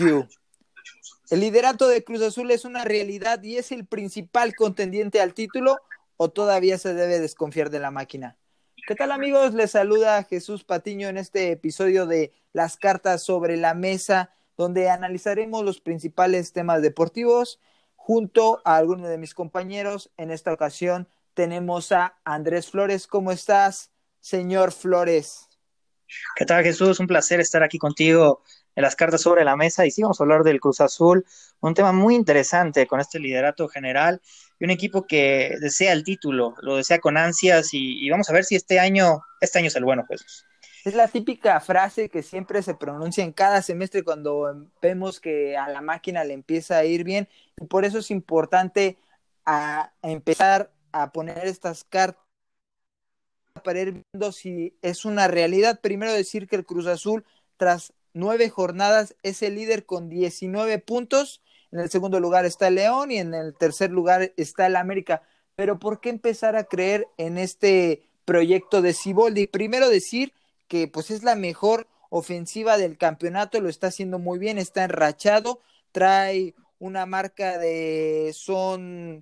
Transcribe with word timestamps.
¿El 0.00 1.40
liderato 1.40 1.88
de 1.88 2.04
Cruz 2.04 2.22
Azul 2.22 2.50
es 2.50 2.64
una 2.64 2.84
realidad 2.84 3.42
y 3.42 3.56
es 3.56 3.72
el 3.72 3.86
principal 3.86 4.54
contendiente 4.54 5.20
al 5.20 5.34
título 5.34 5.76
o 6.16 6.30
todavía 6.30 6.78
se 6.78 6.94
debe 6.94 7.18
desconfiar 7.18 7.70
de 7.70 7.80
la 7.80 7.90
máquina? 7.90 8.36
¿Qué 8.86 8.94
tal 8.94 9.10
amigos? 9.12 9.54
Les 9.54 9.72
saluda 9.72 10.22
Jesús 10.24 10.64
Patiño 10.64 11.08
en 11.08 11.18
este 11.18 11.50
episodio 11.50 12.06
de 12.06 12.32
Las 12.52 12.76
cartas 12.76 13.22
sobre 13.22 13.56
la 13.56 13.74
mesa, 13.74 14.32
donde 14.56 14.88
analizaremos 14.88 15.64
los 15.64 15.80
principales 15.80 16.52
temas 16.52 16.80
deportivos 16.80 17.60
junto 17.96 18.62
a 18.64 18.76
algunos 18.76 19.08
de 19.08 19.18
mis 19.18 19.34
compañeros. 19.34 20.10
En 20.16 20.30
esta 20.30 20.52
ocasión 20.52 21.08
tenemos 21.34 21.92
a 21.92 22.18
Andrés 22.24 22.70
Flores. 22.70 23.06
¿Cómo 23.06 23.32
estás, 23.32 23.90
señor 24.20 24.72
Flores? 24.72 25.48
¿Qué 26.36 26.46
tal, 26.46 26.64
Jesús? 26.64 27.00
Un 27.00 27.06
placer 27.06 27.40
estar 27.40 27.62
aquí 27.62 27.78
contigo 27.78 28.42
en 28.78 28.82
las 28.82 28.94
cartas 28.94 29.22
sobre 29.22 29.44
la 29.44 29.56
mesa. 29.56 29.84
Y 29.86 29.90
sí, 29.90 30.02
vamos 30.02 30.20
a 30.20 30.22
hablar 30.22 30.44
del 30.44 30.60
Cruz 30.60 30.80
Azul, 30.80 31.26
un 31.58 31.74
tema 31.74 31.90
muy 31.90 32.14
interesante 32.14 32.86
con 32.86 33.00
este 33.00 33.18
liderato 33.18 33.66
general 33.66 34.22
y 34.60 34.64
un 34.66 34.70
equipo 34.70 35.04
que 35.04 35.56
desea 35.60 35.92
el 35.92 36.04
título, 36.04 36.54
lo 36.62 36.76
desea 36.76 37.00
con 37.00 37.16
ansias. 37.16 37.70
Y, 37.72 38.08
vamos 38.08 38.30
a 38.30 38.32
ver 38.32 38.44
si 38.44 38.54
este 38.54 38.78
año, 38.78 39.20
este 39.40 39.58
año 39.58 39.66
es 39.66 39.74
el 39.74 39.84
bueno, 39.84 40.06
Jesús. 40.08 40.44
Es 40.84 40.94
la 40.94 41.08
típica 41.08 41.58
frase 41.58 42.08
que 42.08 42.22
siempre 42.22 42.62
se 42.62 42.74
pronuncia 42.74 43.24
en 43.24 43.32
cada 43.32 43.62
semestre 43.62 44.04
cuando 44.04 44.68
vemos 44.80 45.18
que 45.18 45.56
a 45.56 45.68
la 45.68 45.80
máquina 45.80 46.22
le 46.22 46.34
empieza 46.34 46.78
a 46.78 46.84
ir 46.84 47.02
bien. 47.02 47.28
Y 47.60 47.66
por 47.66 47.84
eso 47.84 47.98
es 47.98 48.12
importante 48.12 48.96
empezar 50.02 50.70
a 50.92 51.10
poner 51.10 51.46
estas 51.46 51.82
cartas 51.82 52.22
para 53.64 53.80
ir 53.80 54.04
viendo 54.12 54.30
si 54.30 54.78
es 54.82 55.04
una 55.04 55.26
realidad. 55.26 55.80
Primero 55.80 56.12
decir 56.12 56.46
que 56.46 56.54
el 56.54 56.64
Cruz 56.64 56.86
Azul, 56.86 57.24
tras 57.56 57.92
nueve 58.18 58.48
jornadas, 58.50 59.14
es 59.22 59.42
el 59.42 59.54
líder 59.54 59.86
con 59.86 60.08
19 60.08 60.78
puntos. 60.78 61.42
En 61.72 61.80
el 61.80 61.90
segundo 61.90 62.20
lugar 62.20 62.44
está 62.44 62.70
León 62.70 63.10
y 63.10 63.18
en 63.18 63.34
el 63.34 63.54
tercer 63.54 63.90
lugar 63.90 64.32
está 64.36 64.66
el 64.66 64.76
América. 64.76 65.22
Pero 65.54 65.78
¿por 65.78 66.00
qué 66.00 66.10
empezar 66.10 66.56
a 66.56 66.64
creer 66.64 67.08
en 67.16 67.38
este 67.38 68.02
proyecto 68.24 68.82
de 68.82 68.94
Ciboldi? 68.94 69.46
Primero 69.46 69.88
decir 69.88 70.32
que 70.68 70.88
pues 70.88 71.10
es 71.10 71.22
la 71.22 71.34
mejor 71.34 71.86
ofensiva 72.10 72.78
del 72.78 72.96
campeonato, 72.96 73.60
lo 73.60 73.68
está 73.68 73.88
haciendo 73.88 74.18
muy 74.18 74.38
bien, 74.38 74.58
está 74.58 74.84
enrachado, 74.84 75.60
trae 75.92 76.54
una 76.78 77.06
marca 77.06 77.58
de 77.58 78.32
son 78.34 79.20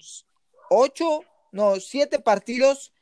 ocho, 0.70 1.22
no, 1.52 1.76
siete 1.80 2.18
partidos 2.18 2.92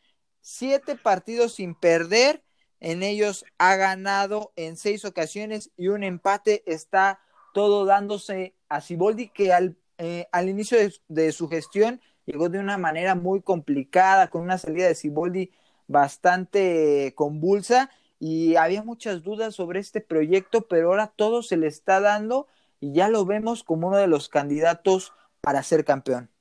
siete 0.44 0.94
partidos 0.94 1.54
sin 1.54 1.74
perder, 1.74 2.42
en 2.84 3.02
ellos 3.02 3.46
ha 3.56 3.76
ganado 3.76 4.52
en 4.56 4.76
seis 4.76 5.06
ocasiones 5.06 5.70
y 5.74 5.88
un 5.88 6.04
empate 6.04 6.62
está 6.66 7.18
todo 7.54 7.86
dándose 7.86 8.54
a 8.68 8.82
Siboldi 8.82 9.28
que 9.30 9.54
al, 9.54 9.78
eh, 9.96 10.28
al 10.32 10.50
inicio 10.50 10.76
de, 11.08 11.32
su 11.32 11.48
gestión 11.48 12.02
llegó 12.26 12.50
de 12.50 12.58
una 12.58 12.76
manera 12.76 13.14
muy 13.14 13.40
complicada, 13.40 14.28
con 14.28 14.42
una 14.42 14.58
salida 14.58 14.86
de 14.86 14.94
Siboldi 14.94 15.50
bastante 15.86 17.14
convulsa 17.16 17.88
y 18.20 18.56
había 18.56 18.82
muchas 18.82 19.22
dudas 19.22 19.54
sobre 19.54 19.80
este 19.80 20.02
proyecto, 20.02 20.68
pero 20.68 20.88
ahora 20.88 21.06
todo 21.16 21.42
se 21.42 21.56
le 21.56 21.68
está 21.68 22.00
dando 22.00 22.48
y 22.80 22.92
ya 22.92 23.08
lo 23.08 23.24
vemos 23.24 23.64
como 23.64 23.88
uno 23.88 23.96
de 23.96 24.08
los 24.08 24.28
candidatos 24.28 25.14
para 25.40 25.62
ser 25.62 25.86
campeón. 25.86 26.33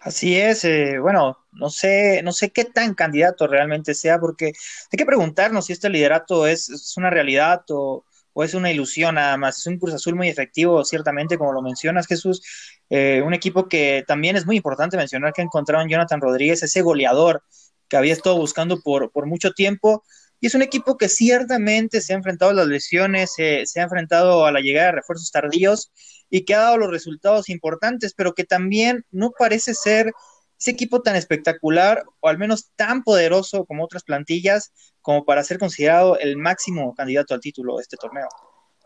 Así 0.00 0.36
es, 0.38 0.64
eh, 0.64 0.98
bueno, 0.98 1.38
no 1.52 1.68
sé, 1.70 2.22
no 2.22 2.32
sé 2.32 2.50
qué 2.50 2.64
tan 2.64 2.94
candidato 2.94 3.46
realmente 3.46 3.94
sea, 3.94 4.18
porque 4.18 4.46
hay 4.46 4.96
que 4.96 5.06
preguntarnos 5.06 5.66
si 5.66 5.72
este 5.74 5.90
liderato 5.90 6.46
es, 6.46 6.94
una 6.96 7.10
realidad 7.10 7.64
o, 7.70 8.04
es 8.36 8.54
una 8.54 8.70
ilusión 8.70 9.16
nada 9.16 9.36
más. 9.36 9.58
Es 9.58 9.66
un 9.66 9.78
Cruz 9.78 9.94
Azul 9.94 10.14
muy 10.14 10.28
efectivo, 10.28 10.82
ciertamente, 10.84 11.36
como 11.36 11.52
lo 11.52 11.60
mencionas, 11.62 12.06
Jesús. 12.06 12.42
Eh, 12.88 13.22
un 13.24 13.34
equipo 13.34 13.68
que 13.68 14.04
también 14.06 14.36
es 14.36 14.46
muy 14.46 14.56
importante 14.56 14.96
mencionar 14.96 15.32
que 15.34 15.42
encontraron 15.42 15.88
Jonathan 15.88 16.20
Rodríguez, 16.20 16.62
ese 16.62 16.80
goleador 16.80 17.42
que 17.88 17.96
había 17.98 18.14
estado 18.14 18.36
buscando 18.36 18.80
por, 18.80 19.10
por 19.12 19.26
mucho 19.26 19.52
tiempo. 19.52 20.04
Y 20.40 20.46
es 20.46 20.54
un 20.54 20.62
equipo 20.62 20.96
que 20.96 21.08
ciertamente 21.08 22.00
se 22.00 22.14
ha 22.14 22.16
enfrentado 22.16 22.50
a 22.50 22.54
las 22.54 22.66
lesiones, 22.66 23.32
se 23.34 23.64
ha 23.76 23.82
enfrentado 23.82 24.46
a 24.46 24.52
la 24.52 24.60
llegada 24.60 24.86
de 24.86 24.96
refuerzos 24.96 25.30
tardíos 25.30 25.92
y 26.30 26.44
que 26.44 26.54
ha 26.54 26.60
dado 26.60 26.78
los 26.78 26.90
resultados 26.90 27.48
importantes, 27.48 28.14
pero 28.14 28.34
que 28.34 28.44
también 28.44 29.04
no 29.10 29.32
parece 29.38 29.74
ser 29.74 30.12
ese 30.58 30.70
equipo 30.70 31.00
tan 31.02 31.16
espectacular 31.16 32.04
o 32.20 32.28
al 32.28 32.38
menos 32.38 32.70
tan 32.76 33.02
poderoso 33.02 33.64
como 33.64 33.84
otras 33.84 34.02
plantillas 34.02 34.72
como 35.00 35.24
para 35.24 35.42
ser 35.42 35.58
considerado 35.58 36.18
el 36.18 36.36
máximo 36.36 36.94
candidato 36.94 37.34
al 37.34 37.40
título 37.40 37.76
de 37.76 37.82
este 37.82 37.96
torneo. 37.96 38.28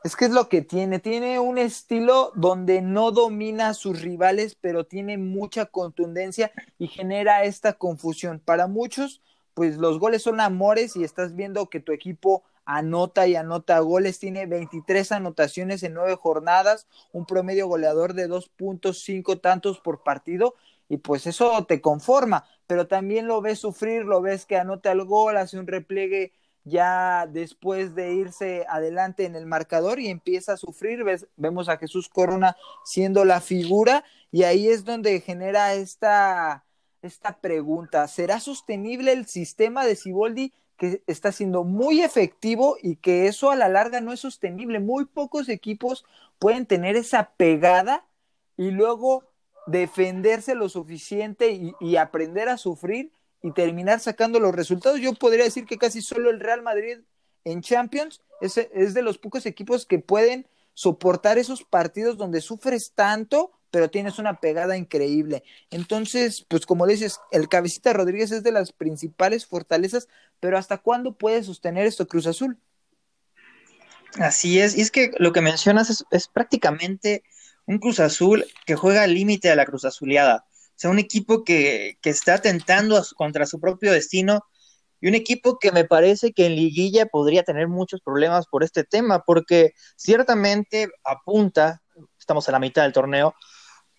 Es 0.04 0.16
que 0.16 0.26
es 0.26 0.31
lo 0.31 0.48
que 0.48 0.62
tiene, 0.62 0.98
tiene 0.98 1.41
un 1.41 1.59
estilo 1.59 2.31
donde 2.34 2.82
no 2.82 3.10
domina 3.10 3.70
a 3.70 3.75
sus 3.75 4.03
rivales, 4.03 4.54
pero 4.54 4.84
tiene 4.84 5.19
mucha 5.19 5.66
contundencia 5.66 6.53
y 6.78 6.88
genera 6.88 7.43
esta 7.44 7.72
confusión. 7.72 8.38
Para 8.38 8.66
muchos, 8.66 9.22
pues 9.54 9.76
los 9.76 9.98
goles 9.98 10.22
son 10.22 10.41
amores 10.41 10.97
y 10.97 11.04
estás 11.04 11.34
viendo 11.34 11.70
que 11.70 11.81
tu 11.81 11.92
equipo 11.92 12.44
anota 12.66 13.26
y 13.26 13.37
anota 13.37 13.78
goles, 13.81 14.19
tiene 14.19 14.47
23 14.47 15.12
anotaciones 15.12 15.82
en 15.82 15.94
nueve 15.94 16.16
jornadas, 16.16 16.87
un 17.12 17.26
promedio 17.26 17.69
goleador 17.69 18.14
de 18.14 18.28
2.5 18.28 19.41
tantos 19.41 19.81
por 19.81 20.03
partido 20.03 20.54
y 20.88 20.98
pues 20.98 21.26
eso 21.26 21.64
te 21.66 21.81
conforma, 21.81 22.44
pero 22.66 22.87
también 22.87 23.26
lo 23.26 23.41
ves 23.41 23.60
sufrir, 23.60 24.04
lo 24.04 24.20
ves 24.20 24.47
que 24.47 24.56
anota 24.56 24.93
el 24.93 25.04
gol, 25.04 25.37
hace 25.37 25.59
un 25.59 25.66
repliegue 25.66 26.32
ya 26.64 27.26
después 27.31 27.94
de 27.94 28.14
irse 28.14 28.64
adelante 28.69 29.26
en 29.26 29.37
el 29.37 29.47
marcador 29.47 30.00
y 30.00 30.09
empieza 30.09 30.54
a 30.54 30.56
sufrir, 30.56 31.04
ves, 31.04 31.26
vemos 31.37 31.69
a 31.69 31.76
Jesús 31.76 32.09
Corona 32.09 32.56
siendo 32.84 33.25
la 33.25 33.41
figura 33.41 34.04
y 34.31 34.44
ahí 34.44 34.69
es 34.69 34.84
donde 34.84 35.20
genera 35.20 35.75
esta, 35.75 36.63
esta 37.06 37.38
pregunta, 37.38 38.09
¿será 38.09 38.41
sostenible 38.41 39.12
el 39.12 39.26
sistema 39.26 39.84
de 39.84 39.97
Siboldi? 39.97 40.53
que 40.76 41.03
está 41.06 41.31
siendo 41.32 41.65
muy 41.65 42.03
efectivo 42.03 42.76
y 42.82 42.97
que 42.97 43.26
eso 43.26 43.50
a 43.50 43.56
la 43.56 43.69
larga 43.69 44.00
no 44.00 44.12
es 44.12 44.20
sostenible. 44.20 44.81
Muy 44.81 45.04
pocos 45.04 45.48
equipos 45.48 46.04
pueden 46.38 46.66
tener 46.66 46.97
esa 46.97 47.31
pegada 47.37 48.06
y 48.56 48.70
luego 48.70 49.25
defenderse 49.66 50.54
lo 50.54 50.69
suficiente 50.69 51.75
y, 51.81 51.97
aprender 51.97 52.48
a 52.48 52.59
sufrir 52.59 53.12
y 53.43 53.53
terminar 53.53 54.00
sacando 54.00 54.41
los 54.41 54.54
resultados. 54.54 55.00
Yo 55.00 55.14
podría 55.14 55.44
decir 55.44 55.64
que 55.64 55.78
casi 55.78 56.03
solo 56.03 56.31
el 56.31 56.41
Real 56.41 56.62
Madrid 56.62 56.98
en 57.44 57.60
Champions 57.62 58.20
es, 58.41 58.59
es 58.59 58.94
de 58.94 59.03
los 59.03 59.19
pocos 59.19 59.47
equipos 59.47 59.87
que 59.87 59.98
pueden 59.98 60.47
soportar 60.75 61.38
esos 61.38 61.62
partidos 61.62 62.16
donde 62.16 62.41
sufres 62.41 62.93
tanto 62.94 63.53
pero 63.74 63.90
tienes 63.90 64.20
una 64.20 64.38
pegada 64.38 64.76
increíble. 64.76 65.42
Entonces, 65.68 66.46
pues 66.48 66.64
como 66.64 66.86
dices, 66.86 67.18
el 67.32 67.48
cabecita 67.48 67.92
Rodríguez 67.92 68.30
es 68.30 68.44
de 68.44 68.52
las 68.52 68.70
principales 68.70 69.46
fortalezas, 69.46 70.06
pero 70.38 70.56
¿hasta 70.56 70.78
cuándo 70.78 71.18
puede 71.18 71.42
sostener 71.42 71.84
esto 71.84 72.06
Cruz 72.06 72.28
Azul? 72.28 72.56
Así 74.20 74.60
es, 74.60 74.78
y 74.78 74.80
es 74.80 74.92
que 74.92 75.10
lo 75.18 75.32
que 75.32 75.40
mencionas 75.40 76.04
es, 76.12 76.28
prácticamente 76.28 77.24
un 77.66 77.80
Cruz 77.80 77.98
Azul 77.98 78.46
que 78.64 78.76
juega 78.76 79.02
al 79.02 79.12
límite 79.12 79.48
de 79.48 79.56
la 79.56 79.66
Cruz 79.66 79.84
Azuleada. 79.84 80.46
O 80.46 80.76
sea, 80.76 80.90
un 80.90 81.00
equipo 81.00 81.42
que, 81.42 81.98
que 82.00 82.10
está 82.10 82.34
atentando 82.34 83.04
contra 83.16 83.44
su 83.44 83.58
propio 83.58 83.90
destino 83.90 84.44
y 85.00 85.08
un 85.08 85.16
equipo 85.16 85.58
que 85.58 85.72
me 85.72 85.84
parece 85.84 86.32
que 86.32 86.46
en 86.46 86.54
liguilla 86.54 87.06
podría 87.06 87.42
tener 87.42 87.66
muchos 87.66 88.02
problemas 88.02 88.46
por 88.46 88.62
este 88.62 88.84
tema, 88.84 89.24
porque 89.24 89.72
ciertamente 89.96 90.90
apunta, 91.02 91.82
estamos 92.16 92.48
a 92.48 92.52
la 92.52 92.60
mitad 92.60 92.84
del 92.84 92.92
torneo, 92.92 93.34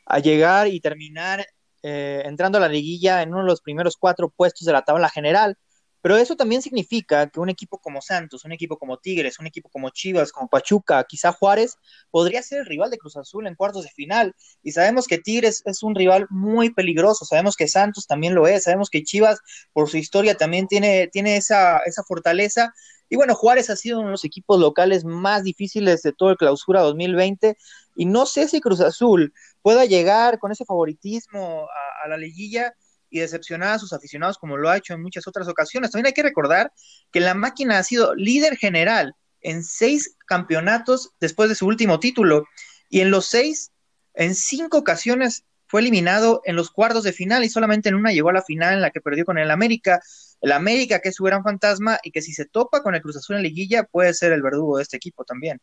a 0.06 0.20
llegar 0.20 0.68
y 0.68 0.80
terminar 0.80 1.46
eh, 1.84 2.24
entrando 2.26 2.58
a 2.58 2.62
la 2.62 2.68
liguilla 2.68 3.22
en 3.22 3.30
uno 3.30 3.42
de 3.42 3.50
los 3.50 3.62
primeros 3.62 3.98
cuatro 3.98 4.30
puestos 4.30 4.66
de 4.66 4.74
la 4.74 4.84
tabla 4.84 5.10
general. 5.10 5.58
Pero 6.06 6.18
eso 6.18 6.36
también 6.36 6.62
significa 6.62 7.28
que 7.30 7.40
un 7.40 7.50
equipo 7.50 7.80
como 7.80 8.00
Santos, 8.00 8.46
un 8.46 8.52
equipo 8.52 8.78
como 8.78 8.98
Tigres, 8.98 9.40
un 9.40 9.48
equipo 9.48 9.70
como 9.70 9.90
Chivas, 9.90 10.32
como 10.32 10.48
Pachuca, 10.48 11.04
quizá 11.04 11.32
Juárez, 11.32 11.78
podría 12.12 12.44
ser 12.44 12.60
el 12.60 12.68
rival 12.68 12.92
de 12.92 13.00
Cruz 13.00 13.18
Azul 13.18 13.48
en 13.48 13.56
cuartos 13.56 13.86
de 13.86 13.90
final. 13.90 14.36
Y 14.62 14.72
sabemos 14.72 15.08
que 15.08 15.18
Tigres 15.18 15.64
es 15.66 15.82
un 15.82 15.96
rival 15.96 16.28
muy 16.30 16.72
peligroso, 16.72 17.26
sabemos 17.26 17.56
que 17.56 17.68
Santos 17.68 18.06
también 18.06 18.36
lo 18.36 18.48
es, 18.48 18.66
sabemos 18.66 18.92
que 18.92 19.02
Chivas, 19.02 19.40
por 19.74 19.90
su 19.90 19.98
historia, 19.98 20.38
también 20.38 20.68
tiene, 20.68 21.08
tiene 21.08 21.38
esa, 21.38 21.80
esa 21.88 22.04
fortaleza. 22.04 22.72
Y 23.10 23.16
bueno, 23.16 23.34
Juárez 23.34 23.72
ha 23.72 23.76
sido 23.76 23.98
uno 23.98 24.10
de 24.10 24.12
los 24.12 24.26
equipos 24.26 24.60
locales 24.60 25.06
más 25.06 25.44
difíciles 25.44 26.04
de 26.04 26.14
todo 26.14 26.30
el 26.30 26.38
clausura 26.38 26.82
2020. 26.82 27.58
Y 27.96 28.06
no 28.06 28.26
sé 28.26 28.48
si 28.48 28.62
Cruz 28.62 28.82
Azul 28.82 29.34
pueda 29.62 29.86
llegar 29.86 30.38
con 30.38 30.52
ese 30.52 30.66
favoritismo 30.66 31.68
a, 32.04 32.08
la 32.08 32.18
liguilla 32.18 32.76
y 33.10 33.20
decepcionar 33.20 33.74
a 33.74 33.80
sus 33.80 33.94
aficionados 33.94 34.38
como 34.38 34.58
lo 34.58 34.70
ha 34.70 34.78
hecho 34.78 34.94
en 34.94 35.02
muchas 35.02 35.28
otras 35.28 35.48
ocasiones. 35.48 35.92
También 35.92 36.08
hay 36.08 36.14
que 36.14 36.22
recordar 36.22 36.72
que 37.12 37.20
la 37.20 37.34
máquina 37.34 37.80
ha 37.80 37.84
sido 37.84 38.14
líder 38.14 38.58
general 38.58 39.16
en 39.42 39.64
seis 39.64 40.16
campeonatos 40.28 41.12
después 41.20 41.50
de 41.50 41.56
su 41.56 41.66
último 41.66 42.00
título 42.00 42.46
y 42.90 43.00
en 43.00 43.12
los 43.12 43.28
seis, 43.28 43.72
en 44.14 44.36
cinco 44.36 44.78
ocasiones 44.78 45.46
fue 45.68 45.82
eliminado 45.82 46.42
en 46.46 46.56
los 46.56 46.70
cuartos 46.70 47.04
de 47.04 47.14
final 47.14 47.44
y 47.44 47.50
solamente 47.50 47.90
en 47.90 47.96
una 47.96 48.12
llegó 48.12 48.30
a 48.30 48.34
la 48.34 48.44
final 48.44 48.76
en 48.76 48.82
la 48.82 48.92
que 48.92 49.02
perdió 49.02 49.26
con 49.26 49.38
el 49.38 49.50
América. 49.50 50.00
El 50.42 50.52
América 50.52 51.00
que 51.00 51.10
es 51.10 51.16
su 51.16 51.24
gran 51.24 51.44
fantasma 51.44 51.98
y 52.04 52.12
que 52.12 52.22
si 52.22 52.34
se 52.34 52.46
topa 52.46 52.84
con 52.84 52.94
el 52.94 53.02
Cruz 53.02 53.18
Azul 53.18 53.38
en 53.38 53.44
liguilla 53.44 53.84
puede 53.84 54.14
ser 54.14 54.32
el 54.32 54.42
verdugo 54.42 54.78
de 54.78 54.84
este 54.84 54.98
equipo 54.98 55.24
también. 55.24 55.60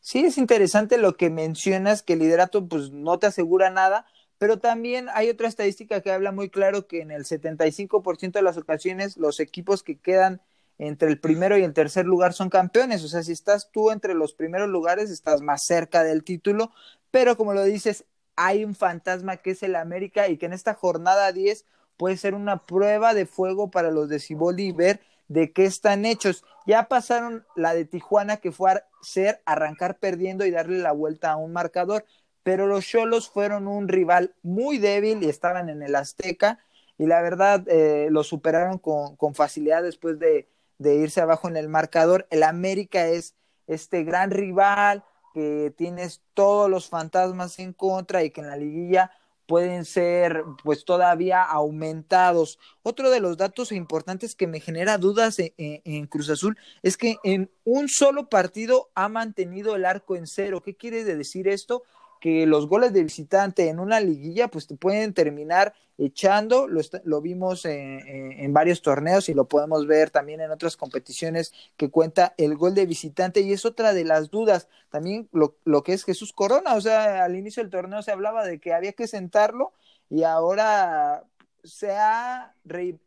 Sí, 0.00 0.24
es 0.24 0.38
interesante 0.38 0.98
lo 0.98 1.16
que 1.16 1.30
mencionas, 1.30 2.02
que 2.02 2.14
el 2.14 2.20
liderato 2.20 2.66
pues 2.66 2.90
no 2.90 3.18
te 3.18 3.26
asegura 3.26 3.70
nada, 3.70 4.06
pero 4.38 4.58
también 4.58 5.08
hay 5.12 5.28
otra 5.28 5.46
estadística 5.48 6.00
que 6.00 6.10
habla 6.10 6.32
muy 6.32 6.48
claro 6.48 6.86
que 6.86 7.02
en 7.02 7.10
el 7.10 7.26
75% 7.26 8.38
de 8.38 8.42
las 8.42 8.56
ocasiones 8.56 9.16
los 9.18 9.40
equipos 9.40 9.82
que 9.82 9.98
quedan 9.98 10.40
entre 10.78 11.08
el 11.10 11.20
primero 11.20 11.58
y 11.58 11.62
el 11.62 11.74
tercer 11.74 12.06
lugar 12.06 12.32
son 12.32 12.48
campeones, 12.48 13.04
o 13.04 13.08
sea, 13.08 13.22
si 13.22 13.32
estás 13.32 13.70
tú 13.70 13.90
entre 13.90 14.14
los 14.14 14.32
primeros 14.32 14.70
lugares 14.70 15.10
estás 15.10 15.42
más 15.42 15.64
cerca 15.66 16.02
del 16.02 16.24
título, 16.24 16.72
pero 17.10 17.36
como 17.36 17.52
lo 17.52 17.62
dices, 17.64 18.06
hay 18.36 18.64
un 18.64 18.74
fantasma 18.74 19.36
que 19.36 19.50
es 19.50 19.62
el 19.62 19.76
América 19.76 20.28
y 20.28 20.38
que 20.38 20.46
en 20.46 20.54
esta 20.54 20.72
jornada 20.72 21.32
10 21.32 21.66
puede 21.98 22.16
ser 22.16 22.32
una 22.32 22.56
prueba 22.56 23.12
de 23.12 23.26
fuego 23.26 23.70
para 23.70 23.90
los 23.90 24.08
de 24.08 24.20
Ciboldi 24.20 24.68
y 24.68 24.72
ver 24.72 25.00
de 25.30 25.52
qué 25.52 25.64
están 25.64 26.04
hechos. 26.04 26.44
Ya 26.66 26.88
pasaron 26.88 27.46
la 27.54 27.72
de 27.72 27.84
Tijuana, 27.84 28.38
que 28.38 28.50
fue 28.50 28.72
a 28.72 28.84
ser 29.00 29.40
arrancar 29.46 29.98
perdiendo 29.98 30.44
y 30.44 30.50
darle 30.50 30.78
la 30.78 30.92
vuelta 30.92 31.30
a 31.30 31.36
un 31.36 31.52
marcador, 31.52 32.04
pero 32.42 32.66
los 32.66 32.84
Cholos 32.84 33.30
fueron 33.30 33.68
un 33.68 33.86
rival 33.88 34.34
muy 34.42 34.78
débil 34.78 35.22
y 35.22 35.28
estaban 35.28 35.68
en 35.68 35.82
el 35.82 35.94
Azteca, 35.94 36.58
y 36.98 37.06
la 37.06 37.22
verdad 37.22 37.62
eh, 37.68 38.08
lo 38.10 38.24
superaron 38.24 38.78
con, 38.78 39.34
facilidad 39.34 39.84
después 39.84 40.18
de, 40.18 40.48
de 40.78 40.96
irse 40.96 41.20
abajo 41.20 41.48
en 41.48 41.56
el 41.56 41.68
marcador. 41.68 42.26
El 42.30 42.42
América 42.42 43.06
es 43.06 43.36
este 43.68 44.02
gran 44.02 44.32
rival 44.32 45.04
que 45.32 45.72
tienes 45.78 46.22
todos 46.34 46.68
los 46.68 46.88
fantasmas 46.88 47.58
en 47.60 47.72
contra 47.72 48.24
y 48.24 48.30
que 48.30 48.40
en 48.40 48.48
la 48.48 48.56
liguilla 48.56 49.12
pueden 49.50 49.84
ser 49.84 50.44
pues 50.62 50.84
todavía 50.84 51.42
aumentados. 51.42 52.60
Otro 52.84 53.10
de 53.10 53.18
los 53.18 53.36
datos 53.36 53.72
importantes 53.72 54.36
que 54.36 54.46
me 54.46 54.60
genera 54.60 54.96
dudas 54.96 55.40
en, 55.40 55.52
en, 55.58 56.06
Cruz 56.06 56.30
Azul 56.30 56.56
es 56.84 56.96
que 56.96 57.16
en 57.24 57.50
un 57.64 57.88
solo 57.88 58.28
partido 58.28 58.92
ha 58.94 59.08
mantenido 59.08 59.74
el 59.74 59.86
arco 59.86 60.14
en 60.14 60.28
cero. 60.28 60.62
¿Qué 60.64 60.76
quiere 60.76 61.02
decir 61.02 61.48
esto? 61.48 61.82
Que 62.20 62.46
los 62.46 62.68
goles 62.68 62.92
de 62.92 63.02
visitante 63.02 63.68
en 63.68 63.80
una 63.80 63.98
liguilla 63.98 64.48
pues 64.48 64.66
te 64.66 64.76
pueden 64.76 65.14
terminar 65.14 65.74
echando, 65.98 66.68
lo, 66.68 66.80
lo 67.04 67.20
vimos 67.20 67.64
en, 67.64 68.52
varios 68.52 68.82
torneos 68.82 69.28
y 69.28 69.34
lo 69.34 69.46
podemos 69.46 69.86
ver 69.86 70.10
también 70.10 70.40
en 70.40 70.50
otras 70.50 70.76
competiciones 70.76 71.52
que 71.76 71.90
cuenta 71.90 72.34
el 72.36 72.56
gol 72.56 72.74
de 72.74 72.86
visitante. 72.86 73.40
Y 73.40 73.52
es 73.52 73.64
otra 73.64 73.92
de 73.92 74.04
las 74.04 74.30
dudas, 74.30 74.68
también 74.90 75.28
lo, 75.32 75.56
lo 75.64 75.82
que 75.82 75.92
es 75.92 76.04
Jesús 76.04 76.32
Corona, 76.32 76.74
o 76.74 76.80
sea, 76.80 77.24
al 77.24 77.36
inicio 77.36 77.62
del 77.62 77.70
torneo 77.70 78.02
se 78.02 78.12
hablaba 78.12 78.46
de 78.46 78.60
que 78.60 78.72
había 78.72 78.92
que 78.92 79.06
sentarlo 79.06 79.72
y 80.08 80.22
ahora 80.22 81.24
se 81.64 81.90
ha 81.92 82.54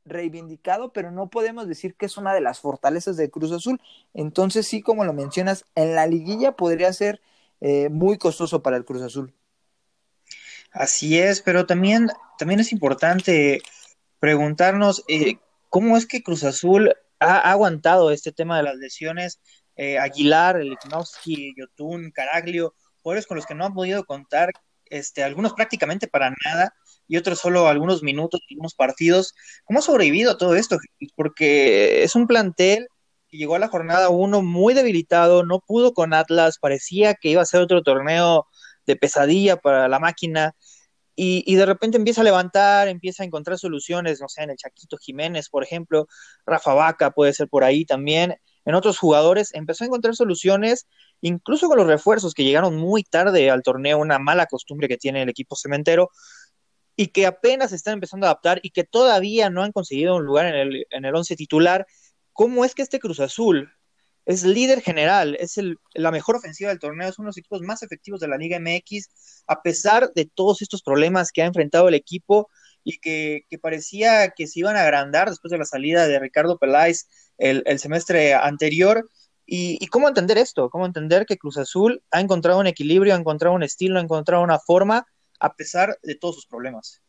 reivindicado, 0.06 0.94
pero 0.94 1.12
no 1.12 1.28
podemos 1.30 1.68
decir 1.68 1.96
que 1.96 2.06
es 2.06 2.18
una 2.18 2.34
de 2.34 2.42
las 2.42 2.60
fortalezas 2.60 3.18
de 3.18 3.30
Cruz 3.30 3.52
Azul. 3.52 3.82
Entonces, 4.14 4.68
sí, 4.68 4.82
como 4.82 5.06
lo 5.06 5.14
mencionas, 5.14 5.66
en 5.76 5.96
la 5.96 6.06
liguilla 6.06 6.54
podría 6.54 6.94
ser 6.94 7.22
eh, 7.66 7.88
muy 7.88 8.18
costoso 8.18 8.62
para 8.62 8.76
el 8.76 8.84
Cruz 8.84 9.02
Azul. 9.02 9.34
Así 10.74 11.18
es, 11.18 11.42
pero 11.42 11.66
también, 11.66 12.10
también 12.38 12.60
es 12.60 12.74
importante 12.74 13.62
preguntarnos 14.20 15.06
eh, 15.08 15.38
cómo 15.70 15.96
es 15.96 16.06
que 16.06 16.24
Cruz 16.24 16.44
Azul 16.44 16.94
ha, 17.20 17.38
aguantado 17.52 18.12
este 18.12 18.34
tema 18.34 18.58
de 18.58 18.64
las 18.64 18.76
lesiones. 18.76 19.40
Eh, 19.78 19.98
Aguilar, 19.98 20.58
Lichnowsky, 20.58 21.54
Yotun, 21.58 22.12
Caraglio, 22.12 22.76
jugadores 23.02 23.28
con 23.28 23.38
los 23.38 23.46
que 23.46 23.56
no 23.56 23.66
han 23.66 23.74
podido 23.74 24.04
contar, 24.04 24.52
este, 24.88 25.24
algunos 25.24 25.54
prácticamente 25.54 26.10
para 26.10 26.34
nada 26.44 26.74
y 27.08 27.16
otros 27.16 27.40
solo 27.40 27.70
algunos 27.70 28.04
minutos, 28.04 28.42
algunos 28.52 28.76
partidos. 28.76 29.36
¿Cómo 29.64 29.80
ha 29.80 29.84
sobrevivido 29.84 30.36
todo 30.36 30.58
esto? 30.58 30.80
Porque 31.16 32.04
es 32.04 32.14
un 32.14 32.28
plantel 32.28 32.90
llegó 33.38 33.56
a 33.56 33.60
la 33.60 33.68
jornada 33.68 34.10
1 34.10 34.42
muy 34.42 34.74
debilitado, 34.74 35.44
no 35.44 35.60
pudo 35.60 35.94
con 35.94 36.14
Atlas, 36.14 36.58
parecía 36.60 37.16
que 37.16 37.30
iba 37.30 37.42
a 37.42 37.46
ser 37.46 37.62
otro 37.62 37.84
torneo 37.84 38.48
de 38.86 38.96
pesadilla 38.96 39.58
para 39.58 39.88
la 39.88 40.00
máquina. 40.00 40.56
Y, 41.16 41.56
de 41.56 41.66
repente 41.68 41.98
empieza 41.98 42.22
a 42.22 42.24
levantar, 42.24 42.88
empieza 42.88 43.22
a 43.22 43.26
encontrar 43.26 43.60
soluciones, 43.60 44.20
no 44.20 44.28
sé, 44.30 44.44
en 44.44 44.50
el 44.50 44.58
Chaquito 44.58 44.98
Jiménez, 44.98 45.50
por 45.50 45.64
ejemplo, 45.64 46.08
Rafa 46.46 46.74
Vaca 46.74 47.12
puede 47.12 47.34
ser 47.34 47.48
por 47.48 47.64
ahí 47.64 47.86
también, 47.86 48.36
en 48.66 48.76
otros 48.76 48.98
jugadores, 48.98 49.54
empezó 49.54 49.84
a 49.84 49.88
encontrar 49.88 50.16
soluciones, 50.16 50.88
incluso 51.22 51.68
con 51.68 51.78
los 51.78 51.86
refuerzos 51.86 52.34
que 52.34 52.44
llegaron 52.44 52.78
muy 52.78 53.04
tarde 53.04 53.52
al 53.52 53.62
torneo, 53.62 54.00
una 54.00 54.18
mala 54.18 54.48
costumbre 54.48 54.88
que 54.88 54.98
tiene 54.98 55.22
el 55.22 55.30
equipo 55.30 55.56
cementero, 55.56 56.10
y 56.96 57.08
que 57.08 57.26
apenas 57.26 57.72
están 57.74 57.96
empezando 57.96 58.26
a 58.26 58.30
adaptar 58.30 58.60
y 58.64 58.72
que 58.72 58.84
todavía 58.84 59.50
no 59.50 59.64
han 59.64 59.72
conseguido 59.72 60.16
un 60.16 60.26
lugar 60.26 60.48
en 60.48 60.56
el, 60.56 60.88
en 60.90 61.06
el 61.06 61.16
once 61.16 61.36
titular, 61.36 61.86
cómo 62.34 62.66
es 62.66 62.76
que 62.76 62.82
este 62.82 63.00
Cruz 63.00 63.20
Azul 63.20 63.72
es 64.26 64.44
líder 64.44 64.82
general, 64.82 65.36
es 65.40 65.58
el, 65.58 65.78
la 65.94 66.12
mejor 66.12 66.38
ofensiva 66.38 66.70
del 66.70 66.80
torneo, 66.80 67.10
es 67.10 67.20
uno 67.20 67.28
de 67.28 67.30
los 67.30 67.38
equipos 67.38 67.62
más 67.62 67.84
efectivos 67.84 68.20
de 68.20 68.28
la 68.28 68.38
Liga 68.38 68.58
MX, 68.60 69.44
a 69.48 69.62
pesar 69.62 70.12
de 70.14 70.26
todos 70.26 70.62
estos 70.62 70.82
problemas 70.82 71.32
que 71.32 71.42
ha 71.42 71.46
enfrentado 71.46 71.88
el 71.90 71.94
equipo 71.94 72.50
y 72.84 73.00
que, 73.00 73.46
parecía 73.62 74.30
que 74.30 74.48
se 74.48 74.60
iban 74.60 74.76
a 74.76 74.82
agrandar 74.82 75.30
después 75.30 75.52
de 75.52 75.58
la 75.58 75.66
salida 75.66 76.08
de 76.08 76.20
Ricardo 76.20 76.58
Peláez 76.58 77.08
el, 77.38 77.64
semestre 77.80 78.34
anterior. 78.34 79.10
Y, 79.46 79.78
y, 79.84 79.88
cómo 79.88 80.08
entender 80.08 80.38
esto? 80.38 80.70
¿Cómo 80.70 80.86
entender 80.86 81.26
que 81.26 81.38
Cruz 81.38 81.58
Azul 81.58 82.02
ha 82.12 82.22
encontrado 82.22 82.60
un 82.60 82.68
equilibrio, 82.68 83.14
ha 83.14 83.18
encontrado 83.18 83.56
un 83.56 83.64
estilo, 83.64 84.00
ha 84.00 84.04
encontrado 84.04 84.42
una 84.42 84.60
forma 84.60 85.06
a 85.40 85.54
pesar 85.54 86.00
de 86.02 86.16
todos 86.16 86.36
sus 86.36 86.46
problemas? 86.46 87.02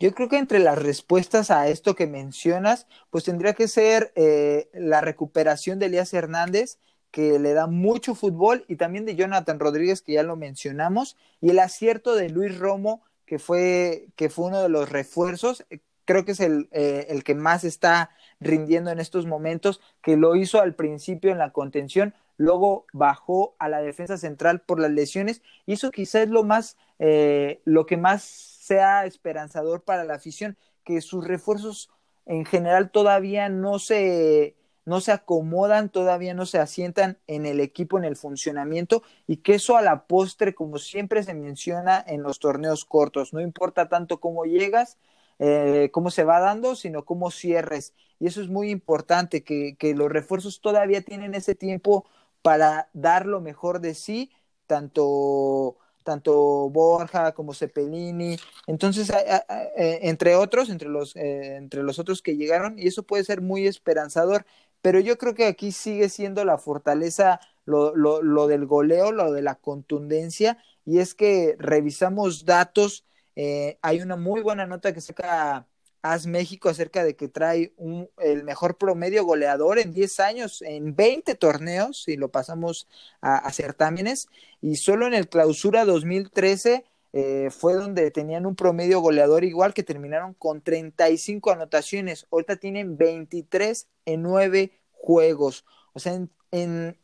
Yo 0.00 0.14
creo 0.14 0.30
que 0.30 0.38
entre 0.38 0.60
las 0.60 0.78
respuestas 0.82 1.50
a 1.50 1.68
esto 1.68 1.94
que 1.94 2.06
mencionas, 2.06 2.86
pues 3.10 3.24
tendría 3.24 3.52
que 3.52 3.68
ser 3.68 4.12
eh, 4.16 4.70
la 4.72 5.02
recuperación 5.02 5.78
de 5.78 5.86
Elías 5.86 6.14
Hernández, 6.14 6.78
que 7.10 7.38
le 7.38 7.52
da 7.52 7.66
mucho 7.66 8.14
fútbol, 8.14 8.64
y 8.66 8.76
también 8.76 9.04
de 9.04 9.14
Jonathan 9.14 9.60
Rodríguez, 9.60 10.00
que 10.00 10.14
ya 10.14 10.22
lo 10.22 10.36
mencionamos, 10.36 11.18
y 11.42 11.50
el 11.50 11.58
acierto 11.58 12.14
de 12.14 12.30
Luis 12.30 12.58
Romo, 12.58 13.02
que 13.26 13.38
fue, 13.38 14.08
que 14.16 14.30
fue 14.30 14.46
uno 14.46 14.62
de 14.62 14.70
los 14.70 14.88
refuerzos, 14.88 15.66
creo 16.06 16.24
que 16.24 16.32
es 16.32 16.40
el, 16.40 16.70
eh, 16.72 17.08
el 17.10 17.22
que 17.22 17.34
más 17.34 17.62
está 17.64 18.08
rindiendo 18.40 18.90
en 18.90 19.00
estos 19.00 19.26
momentos, 19.26 19.82
que 20.00 20.16
lo 20.16 20.34
hizo 20.34 20.62
al 20.62 20.74
principio 20.74 21.30
en 21.30 21.36
la 21.36 21.52
contención, 21.52 22.14
luego 22.38 22.86
bajó 22.94 23.54
a 23.58 23.68
la 23.68 23.82
defensa 23.82 24.16
central 24.16 24.62
por 24.62 24.80
las 24.80 24.92
lesiones, 24.92 25.42
y 25.66 25.74
eso 25.74 25.90
quizás 25.90 26.22
es 26.22 26.30
lo 26.30 26.42
más, 26.42 26.78
eh, 26.98 27.60
lo 27.66 27.84
que 27.84 27.98
más 27.98 28.49
sea 28.70 29.04
esperanzador 29.04 29.82
para 29.82 30.04
la 30.04 30.14
afición, 30.14 30.56
que 30.84 31.00
sus 31.00 31.26
refuerzos 31.26 31.90
en 32.24 32.44
general 32.44 32.92
todavía 32.92 33.48
no 33.48 33.80
se, 33.80 34.54
no 34.84 35.00
se 35.00 35.10
acomodan, 35.10 35.88
todavía 35.88 36.34
no 36.34 36.46
se 36.46 36.58
asientan 36.58 37.18
en 37.26 37.46
el 37.46 37.58
equipo, 37.58 37.98
en 37.98 38.04
el 38.04 38.14
funcionamiento, 38.14 39.02
y 39.26 39.38
que 39.38 39.54
eso 39.54 39.76
a 39.76 39.82
la 39.82 40.06
postre, 40.06 40.54
como 40.54 40.78
siempre 40.78 41.24
se 41.24 41.34
menciona 41.34 42.04
en 42.06 42.22
los 42.22 42.38
torneos 42.38 42.84
cortos, 42.84 43.32
no 43.32 43.40
importa 43.40 43.88
tanto 43.88 44.20
cómo 44.20 44.44
llegas, 44.44 44.98
eh, 45.40 45.90
cómo 45.92 46.12
se 46.12 46.22
va 46.22 46.38
dando, 46.38 46.76
sino 46.76 47.04
cómo 47.04 47.32
cierres. 47.32 47.92
Y 48.20 48.28
eso 48.28 48.40
es 48.40 48.48
muy 48.48 48.70
importante, 48.70 49.42
que, 49.42 49.74
que 49.76 49.96
los 49.96 50.10
refuerzos 50.12 50.60
todavía 50.60 51.02
tienen 51.02 51.34
ese 51.34 51.56
tiempo 51.56 52.06
para 52.40 52.88
dar 52.92 53.26
lo 53.26 53.40
mejor 53.40 53.80
de 53.80 53.94
sí, 53.94 54.30
tanto 54.68 55.76
tanto 56.02 56.68
Borja 56.70 57.32
como 57.32 57.54
Cepelini, 57.54 58.36
entonces, 58.66 59.10
eh, 59.10 60.00
entre 60.02 60.34
otros, 60.34 60.70
entre 60.70 60.88
los, 60.88 61.16
eh, 61.16 61.56
entre 61.56 61.82
los 61.82 61.98
otros 61.98 62.22
que 62.22 62.36
llegaron, 62.36 62.78
y 62.78 62.86
eso 62.88 63.02
puede 63.02 63.24
ser 63.24 63.40
muy 63.40 63.66
esperanzador, 63.66 64.46
pero 64.82 65.00
yo 65.00 65.18
creo 65.18 65.34
que 65.34 65.46
aquí 65.46 65.72
sigue 65.72 66.08
siendo 66.08 66.44
la 66.44 66.58
fortaleza 66.58 67.40
lo, 67.64 67.94
lo, 67.94 68.22
lo 68.22 68.46
del 68.46 68.66
goleo, 68.66 69.12
lo 69.12 69.32
de 69.32 69.42
la 69.42 69.56
contundencia, 69.56 70.58
y 70.84 70.98
es 70.98 71.14
que 71.14 71.56
revisamos 71.58 72.44
datos, 72.44 73.04
eh, 73.36 73.78
hay 73.82 74.00
una 74.00 74.16
muy 74.16 74.40
buena 74.40 74.66
nota 74.66 74.92
que 74.92 75.00
saca 75.00 75.66
Haz 76.02 76.26
México 76.26 76.70
acerca 76.70 77.04
de 77.04 77.14
que 77.14 77.28
trae 77.28 77.74
un, 77.76 78.08
el 78.18 78.42
mejor 78.42 78.78
promedio 78.78 79.24
goleador 79.24 79.78
en 79.78 79.92
10 79.92 80.20
años, 80.20 80.62
en 80.62 80.96
20 80.96 81.34
torneos, 81.34 82.08
y 82.08 82.16
lo 82.16 82.30
pasamos 82.30 82.88
a, 83.20 83.50
certámenes, 83.52 84.28
y 84.60 84.76
solo 84.76 85.06
en 85.06 85.14
el 85.14 85.28
clausura 85.28 85.84
2013 85.84 86.84
eh, 87.12 87.48
fue 87.50 87.74
donde 87.74 88.10
tenían 88.10 88.46
un 88.46 88.54
promedio 88.54 89.00
goleador 89.00 89.44
igual 89.44 89.74
que 89.74 89.82
terminaron 89.82 90.34
con 90.34 90.60
35 90.60 91.50
anotaciones, 91.50 92.26
ahorita 92.30 92.56
tienen 92.56 92.96
23 92.96 93.88
en 94.06 94.22
9 94.22 94.72
juegos, 94.92 95.64
o 95.92 95.98
sea, 95.98 96.20
en, 96.52 96.96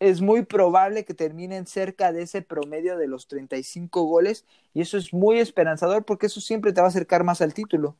es 0.00 0.20
muy 0.20 0.44
probable 0.44 1.04
que 1.04 1.14
terminen 1.14 1.66
cerca 1.66 2.12
de 2.12 2.22
ese 2.22 2.42
promedio 2.42 2.96
de 2.96 3.06
los 3.06 3.28
35 3.28 4.02
goles, 4.04 4.44
y 4.72 4.80
eso 4.80 4.96
es 4.98 5.12
muy 5.12 5.38
esperanzador 5.38 6.04
porque 6.04 6.26
eso 6.26 6.40
siempre 6.40 6.72
te 6.72 6.80
va 6.80 6.86
a 6.86 6.90
acercar 6.90 7.24
más 7.24 7.40
al 7.40 7.54
título. 7.54 7.96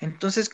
Entonces, 0.00 0.50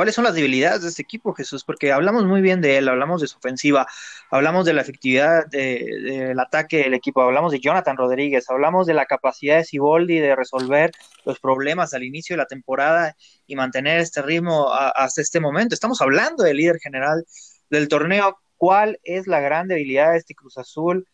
¿cuáles 0.00 0.14
son 0.14 0.24
las 0.24 0.32
debilidades 0.32 0.80
de 0.80 0.88
este 0.88 1.02
equipo, 1.02 1.34
Jesús? 1.34 1.62
Porque 1.62 1.92
hablamos 1.92 2.24
muy 2.24 2.40
bien 2.40 2.62
de 2.62 2.78
él, 2.78 2.88
hablamos 2.88 3.20
de 3.20 3.26
su 3.26 3.36
ofensiva, 3.36 3.86
hablamos 4.30 4.64
de 4.64 4.72
la 4.72 4.80
efectividad 4.80 5.46
del 5.48 6.40
ataque 6.40 6.78
del 6.78 6.94
equipo, 6.94 7.20
hablamos 7.20 7.52
de 7.52 7.60
Jonathan 7.60 7.98
Rodríguez, 7.98 8.48
hablamos 8.48 8.86
de 8.86 8.94
la 8.94 9.04
capacidad 9.04 9.58
de 9.58 9.64
Siboldi 9.66 10.18
de 10.18 10.34
resolver 10.34 10.92
los 11.26 11.38
problemas 11.38 11.92
al 11.92 12.02
inicio 12.02 12.32
de 12.32 12.38
la 12.38 12.46
temporada 12.46 13.14
y 13.46 13.56
mantener 13.56 14.00
este 14.00 14.22
ritmo 14.22 14.72
hasta 14.72 15.20
este 15.20 15.38
momento. 15.38 15.74
Estamos 15.74 16.00
hablando 16.00 16.44
del 16.44 16.56
líder 16.56 16.78
general 16.78 17.22
del 17.68 17.86
torneo. 17.88 18.38
cuál 18.56 18.98
es 19.04 19.26
la 19.26 19.40
gran 19.40 19.68
debilidad 19.68 20.12
de 20.12 20.16
este 20.16 20.34
Cruz 20.34 20.56
Azul, 20.56 21.06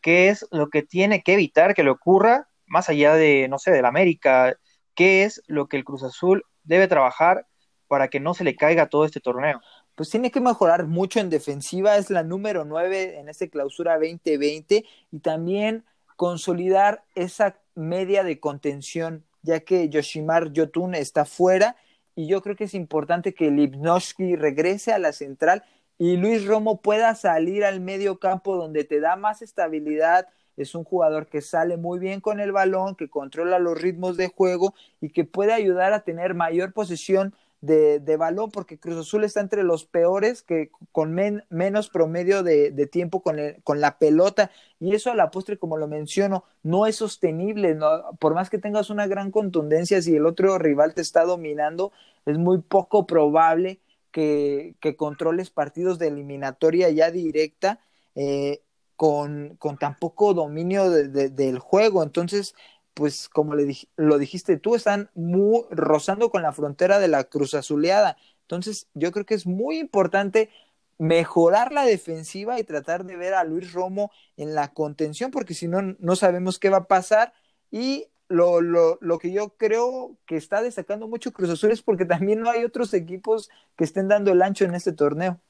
qué 0.00 0.30
es 0.30 0.48
lo 0.50 0.68
que 0.68 0.82
tiene 0.82 1.22
que 1.22 1.34
evitar 1.34 1.74
que 1.74 1.84
le 1.84 1.90
ocurra, 1.90 2.48
más 2.66 2.88
allá 2.88 3.14
de, 3.14 3.46
no 3.48 3.60
sé, 3.60 3.70
del 3.70 3.84
América, 3.84 4.56
qué 4.96 5.22
es 5.22 5.44
lo 5.46 5.68
que 5.68 5.76
el 5.76 5.84
Cruz 5.84 6.02
Azul 6.02 6.42
debe 6.64 6.88
trabajar 6.88 7.46
para 7.92 8.08
que 8.08 8.20
no 8.20 8.32
se 8.32 8.42
le 8.42 8.56
caiga 8.56 8.86
todo 8.86 9.04
este 9.04 9.20
torneo. 9.20 9.60
Pues 9.94 10.08
tiene 10.08 10.30
que 10.30 10.40
mejorar 10.40 10.86
mucho 10.86 11.20
en 11.20 11.28
defensiva, 11.28 11.98
es 11.98 12.08
la 12.08 12.22
número 12.22 12.64
9 12.64 13.18
en 13.18 13.28
este 13.28 13.50
clausura 13.50 13.98
2020 13.98 14.86
y 15.10 15.18
también 15.18 15.84
consolidar 16.16 17.04
esa 17.14 17.58
media 17.74 18.24
de 18.24 18.40
contención, 18.40 19.26
ya 19.42 19.60
que 19.60 19.90
Yoshimar 19.90 20.54
Yotun 20.54 20.94
está 20.94 21.26
fuera 21.26 21.76
y 22.16 22.28
yo 22.28 22.40
creo 22.40 22.56
que 22.56 22.64
es 22.64 22.72
importante 22.72 23.34
que 23.34 23.50
Lipnowski 23.50 24.36
regrese 24.36 24.94
a 24.94 24.98
la 24.98 25.12
central 25.12 25.62
y 25.98 26.16
Luis 26.16 26.46
Romo 26.46 26.80
pueda 26.80 27.14
salir 27.14 27.62
al 27.62 27.80
medio 27.80 28.18
campo 28.18 28.56
donde 28.56 28.84
te 28.84 29.00
da 29.00 29.16
más 29.16 29.42
estabilidad. 29.42 30.28
Es 30.56 30.74
un 30.74 30.84
jugador 30.84 31.26
que 31.26 31.42
sale 31.42 31.76
muy 31.76 31.98
bien 31.98 32.22
con 32.22 32.40
el 32.40 32.52
balón, 32.52 32.96
que 32.96 33.10
controla 33.10 33.58
los 33.58 33.78
ritmos 33.78 34.16
de 34.16 34.28
juego 34.28 34.72
y 35.02 35.10
que 35.10 35.24
puede 35.24 35.52
ayudar 35.52 35.92
a 35.92 36.04
tener 36.04 36.32
mayor 36.32 36.72
posesión 36.72 37.34
de, 37.62 38.00
de 38.00 38.16
balón, 38.16 38.50
porque 38.50 38.78
Cruz 38.78 38.98
Azul 38.98 39.24
está 39.24 39.40
entre 39.40 39.62
los 39.62 39.86
peores, 39.86 40.42
que 40.42 40.70
con 40.90 41.14
menos 41.14 41.88
promedio 41.88 42.42
de, 42.42 42.72
de 42.72 42.86
tiempo 42.86 43.22
con, 43.22 43.38
el, 43.38 43.62
con, 43.62 43.80
la 43.80 43.98
pelota. 43.98 44.50
Y 44.80 44.94
eso 44.94 45.10
a 45.10 45.14
la 45.14 45.30
postre, 45.30 45.58
como 45.58 45.78
lo 45.78 45.86
menciono, 45.86 46.44
no 46.64 46.86
es 46.86 46.96
sostenible. 46.96 47.74
¿no? 47.76 47.88
Por 48.18 48.34
más 48.34 48.50
que 48.50 48.58
tengas 48.58 48.90
una 48.90 49.06
gran 49.06 49.30
contundencia, 49.30 50.02
si 50.02 50.16
el 50.16 50.26
otro 50.26 50.58
rival 50.58 50.92
te 50.94 51.02
está 51.02 51.24
dominando, 51.24 51.92
es 52.26 52.36
muy 52.36 52.58
poco 52.58 53.06
probable 53.06 53.80
que, 54.10 54.74
que 54.80 54.96
controles 54.96 55.50
partidos 55.50 55.98
de 55.98 56.08
eliminatoria 56.08 56.90
ya 56.90 57.10
directa. 57.10 57.80
Eh, 58.16 58.60
con, 58.94 59.56
con, 59.56 59.78
tan 59.78 59.96
poco 59.96 60.32
dominio 60.32 60.88
de, 60.88 61.08
de, 61.08 61.28
del 61.28 61.58
juego. 61.58 62.04
Entonces, 62.04 62.54
pues 62.94 63.28
como 63.28 63.54
le 63.54 63.76
lo 63.96 64.18
dijiste 64.18 64.56
tú, 64.56 64.74
están 64.74 65.10
muy 65.14 65.64
rozando 65.70 66.30
con 66.30 66.42
la 66.42 66.52
frontera 66.52 66.98
de 66.98 67.08
la 67.08 67.24
Cruz 67.24 67.54
Azuleada. 67.54 68.16
Entonces, 68.42 68.88
yo 68.94 69.12
creo 69.12 69.24
que 69.24 69.34
es 69.34 69.46
muy 69.46 69.78
importante 69.78 70.50
mejorar 70.98 71.72
la 71.72 71.84
defensiva 71.84 72.60
y 72.60 72.64
tratar 72.64 73.04
de 73.04 73.16
ver 73.16 73.34
a 73.34 73.44
Luis 73.44 73.72
Romo 73.72 74.12
en 74.36 74.54
la 74.54 74.68
contención, 74.72 75.30
porque 75.30 75.54
si 75.54 75.68
no, 75.68 75.80
no 75.98 76.16
sabemos 76.16 76.58
qué 76.58 76.68
va 76.68 76.78
a 76.78 76.88
pasar. 76.88 77.32
Y 77.70 78.08
lo, 78.28 78.60
lo, 78.60 78.98
lo, 79.00 79.18
que 79.18 79.32
yo 79.32 79.56
creo 79.56 80.16
que 80.26 80.36
está 80.36 80.62
destacando 80.62 81.08
mucho 81.08 81.32
Cruz 81.32 81.50
Azul 81.50 81.70
es 81.70 81.82
porque 81.82 82.04
también 82.04 82.40
no 82.40 82.50
hay 82.50 82.64
otros 82.64 82.94
equipos 82.94 83.50
que 83.76 83.84
estén 83.84 84.08
dando 84.08 84.32
el 84.32 84.42
ancho 84.42 84.64
en 84.64 84.74
este 84.74 84.92
torneo. 84.92 85.40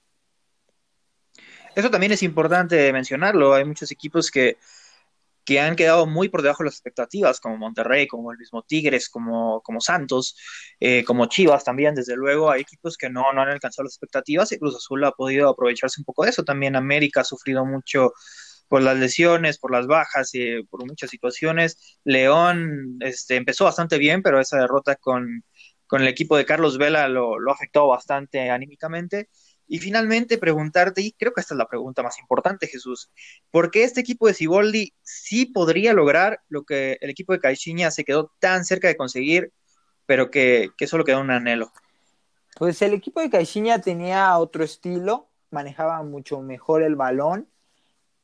Eso 1.74 1.90
también 1.90 2.12
es 2.12 2.22
importante 2.22 2.92
mencionarlo. 2.92 3.54
Hay 3.54 3.64
muchos 3.64 3.90
equipos 3.90 4.30
que 4.30 4.58
que 5.44 5.60
han 5.60 5.76
quedado 5.76 6.06
muy 6.06 6.28
por 6.28 6.42
debajo 6.42 6.62
de 6.62 6.66
las 6.68 6.74
expectativas, 6.74 7.40
como 7.40 7.56
Monterrey, 7.58 8.06
como 8.06 8.32
el 8.32 8.38
mismo 8.38 8.62
Tigres, 8.62 9.08
como, 9.08 9.60
como 9.62 9.80
Santos, 9.80 10.36
eh, 10.80 11.04
como 11.04 11.26
Chivas 11.26 11.64
también, 11.64 11.94
desde 11.94 12.16
luego, 12.16 12.50
hay 12.50 12.62
equipos 12.62 12.96
que 12.96 13.10
no, 13.10 13.32
no 13.32 13.42
han 13.42 13.48
alcanzado 13.48 13.84
las 13.84 13.94
expectativas 13.94 14.52
y 14.52 14.58
Cruz 14.58 14.76
Azul 14.76 15.04
ha 15.04 15.12
podido 15.12 15.48
aprovecharse 15.48 16.00
un 16.00 16.04
poco 16.04 16.24
de 16.24 16.30
eso. 16.30 16.44
También 16.44 16.76
América 16.76 17.22
ha 17.22 17.24
sufrido 17.24 17.64
mucho 17.64 18.12
por 18.68 18.82
las 18.82 18.96
lesiones, 18.98 19.58
por 19.58 19.70
las 19.72 19.86
bajas 19.86 20.30
eh, 20.34 20.62
por 20.70 20.86
muchas 20.86 21.10
situaciones. 21.10 21.98
León 22.04 22.96
este, 23.00 23.36
empezó 23.36 23.64
bastante 23.64 23.98
bien, 23.98 24.22
pero 24.22 24.40
esa 24.40 24.58
derrota 24.58 24.96
con, 24.96 25.44
con 25.86 26.00
el 26.02 26.08
equipo 26.08 26.36
de 26.36 26.46
Carlos 26.46 26.78
Vela 26.78 27.08
lo, 27.08 27.38
lo 27.38 27.52
afectó 27.52 27.86
bastante 27.88 28.50
anímicamente. 28.50 29.28
Y 29.72 29.78
finalmente 29.78 30.36
preguntarte, 30.36 31.00
y 31.00 31.12
creo 31.12 31.32
que 31.32 31.40
esta 31.40 31.54
es 31.54 31.58
la 31.58 31.66
pregunta 31.66 32.02
más 32.02 32.18
importante, 32.18 32.66
Jesús, 32.66 33.10
¿por 33.50 33.70
qué 33.70 33.84
este 33.84 34.02
equipo 34.02 34.26
de 34.26 34.34
Ciboldi 34.34 34.92
sí 35.00 35.46
podría 35.46 35.94
lograr 35.94 36.42
lo 36.50 36.64
que 36.64 36.98
el 37.00 37.08
equipo 37.08 37.32
de 37.32 37.40
Caixinha 37.40 37.90
se 37.90 38.04
quedó 38.04 38.30
tan 38.38 38.66
cerca 38.66 38.88
de 38.88 38.98
conseguir, 38.98 39.50
pero 40.04 40.30
que, 40.30 40.68
que 40.76 40.86
solo 40.86 41.04
quedó 41.04 41.22
un 41.22 41.30
anhelo? 41.30 41.72
Pues 42.58 42.82
el 42.82 42.92
equipo 42.92 43.22
de 43.22 43.30
Caixinha 43.30 43.80
tenía 43.80 44.36
otro 44.36 44.62
estilo, 44.62 45.30
manejaba 45.50 46.02
mucho 46.02 46.42
mejor 46.42 46.82
el 46.82 46.94
balón, 46.94 47.48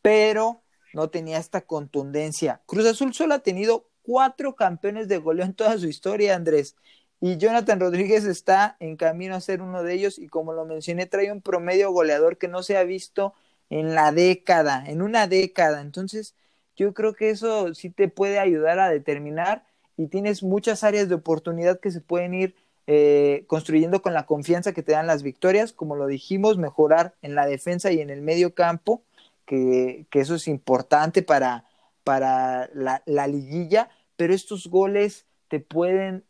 pero 0.02 0.60
no 0.92 1.08
tenía 1.08 1.38
esta 1.38 1.62
contundencia. 1.62 2.60
Cruz 2.66 2.84
Azul 2.84 3.14
solo 3.14 3.32
ha 3.32 3.38
tenido 3.38 3.88
cuatro 4.02 4.54
campeones 4.54 5.08
de 5.08 5.16
goleo 5.16 5.46
en 5.46 5.54
toda 5.54 5.78
su 5.78 5.86
historia, 5.88 6.36
Andrés. 6.36 6.76
Y 7.20 7.36
Jonathan 7.36 7.80
Rodríguez 7.80 8.24
está 8.24 8.76
en 8.80 8.96
camino 8.96 9.34
a 9.34 9.40
ser 9.40 9.60
uno 9.60 9.82
de 9.82 9.94
ellos 9.94 10.18
y 10.18 10.28
como 10.28 10.52
lo 10.52 10.64
mencioné, 10.64 11.06
trae 11.06 11.32
un 11.32 11.42
promedio 11.42 11.90
goleador 11.90 12.38
que 12.38 12.48
no 12.48 12.62
se 12.62 12.76
ha 12.76 12.84
visto 12.84 13.34
en 13.70 13.94
la 13.94 14.12
década, 14.12 14.84
en 14.86 15.02
una 15.02 15.26
década. 15.26 15.80
Entonces, 15.80 16.34
yo 16.76 16.94
creo 16.94 17.14
que 17.14 17.30
eso 17.30 17.74
sí 17.74 17.90
te 17.90 18.08
puede 18.08 18.38
ayudar 18.38 18.78
a 18.78 18.88
determinar 18.88 19.64
y 19.96 20.06
tienes 20.06 20.42
muchas 20.44 20.84
áreas 20.84 21.08
de 21.08 21.16
oportunidad 21.16 21.80
que 21.80 21.90
se 21.90 22.00
pueden 22.00 22.34
ir 22.34 22.54
eh, 22.86 23.44
construyendo 23.48 24.00
con 24.00 24.14
la 24.14 24.24
confianza 24.24 24.72
que 24.72 24.82
te 24.82 24.92
dan 24.92 25.06
las 25.08 25.22
victorias, 25.22 25.72
como 25.72 25.96
lo 25.96 26.06
dijimos, 26.06 26.56
mejorar 26.56 27.14
en 27.20 27.34
la 27.34 27.46
defensa 27.46 27.90
y 27.92 28.00
en 28.00 28.10
el 28.10 28.22
medio 28.22 28.54
campo, 28.54 29.02
que, 29.44 30.06
que 30.10 30.20
eso 30.20 30.36
es 30.36 30.46
importante 30.48 31.22
para, 31.22 31.64
para 32.04 32.70
la, 32.74 33.02
la 33.06 33.26
liguilla, 33.26 33.90
pero 34.16 34.32
estos 34.32 34.68
goles 34.68 35.26
te 35.48 35.60
pueden 35.60 36.24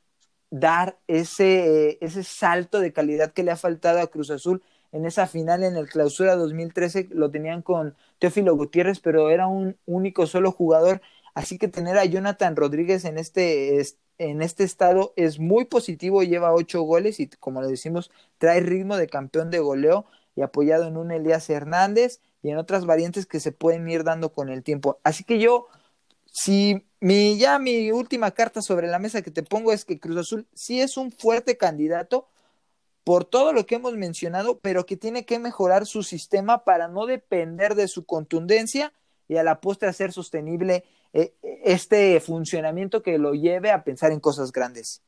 dar 0.51 0.99
ese, 1.07 1.99
ese 2.01 2.25
salto 2.25 2.81
de 2.81 2.93
calidad 2.93 3.33
que 3.33 3.43
le 3.43 3.51
ha 3.51 3.57
faltado 3.57 4.01
a 4.01 4.07
Cruz 4.09 4.31
Azul 4.31 4.63
en 4.93 5.05
esa 5.05 5.27
final 5.27 5.63
en 5.65 5.77
el 5.77 5.89
clausura 5.89 6.37
2013 6.37 7.09
lo 7.11 7.31
tenían 7.31 7.63
con 7.63 7.95
Teófilo 8.19 8.57
Gutiérrez, 8.57 9.01
pero 9.01 9.31
era 9.31 9.47
un 9.47 9.77
único 9.87 10.27
solo 10.27 10.51
jugador, 10.53 11.03
así 11.35 11.59
que 11.59 11.69
tener 11.69 11.99
a 11.99 12.05
Jonathan 12.05 12.57
Rodríguez 12.57 13.05
en 13.05 13.19
este, 13.19 13.81
en 14.19 14.43
este 14.43 14.65
estado 14.65 15.13
es 15.17 15.39
muy 15.39 15.67
positivo, 15.67 16.23
lleva 16.23 16.55
ocho 16.55 16.83
goles 16.83 17.21
y 17.21 17.29
como 17.29 17.61
le 17.63 17.69
decimos, 17.69 18.11
trae 18.39 18.61
ritmo 18.61 18.97
de 18.97 19.09
campeón 19.09 19.51
de 19.51 19.59
goleo 19.59 20.07
y 20.35 20.43
apoyado 20.43 20.87
en 20.87 20.97
un 20.97 21.11
Elías 21.11 21.51
Hernández 21.51 22.21
y 22.43 22.51
en 22.51 22.59
otras 22.59 22.87
variantes 22.87 23.27
que 23.27 23.41
se 23.41 23.53
pueden 23.53 23.89
ir 23.89 24.05
dando 24.05 24.33
con 24.33 24.49
el 24.49 24.63
tiempo. 24.63 25.01
Así 25.03 25.25
que 25.25 25.39
yo 25.39 25.67
si 26.39 26.87
mi, 27.01 27.37
ya 27.37 27.59
mi 27.59 27.91
última 27.91 28.31
carta 28.31 28.63
sobre 28.63 28.87
la 28.87 29.01
mesa 29.01 29.23
que 29.23 29.33
te 29.33 29.43
pongo 29.43 29.73
es 29.73 29.85
que 29.85 29.99
Cruz 29.99 30.19
Azul 30.19 30.47
sí 30.55 30.81
es 30.81 30.97
un 30.97 31.11
fuerte 31.11 31.57
candidato 31.57 32.29
por 33.03 33.25
todo 33.25 33.53
lo 33.53 33.67
que 33.67 33.75
hemos 33.75 33.95
mencionado, 33.97 34.61
pero 34.61 34.87
que 34.87 34.97
tiene 34.97 35.25
que 35.25 35.41
mejorar 35.41 35.85
su 35.85 36.05
sistema 36.05 36.63
para 36.63 36.87
no 36.87 37.07
depender 37.07 37.75
de 37.75 37.89
su 37.89 38.07
contundencia 38.07 38.93
y 39.27 39.37
a 39.37 39.43
la 39.43 39.61
postre 39.61 39.89
hacer 39.89 40.13
sostenible 40.13 40.85
eh, 41.13 41.35
este 41.65 42.21
funcionamiento 42.21 43.03
que 43.03 43.19
lo 43.19 43.33
lleve 43.35 43.73
a 43.73 43.83
pensar 43.83 44.13
en 44.13 44.21
cosas 44.21 44.53
grandes. 44.53 45.03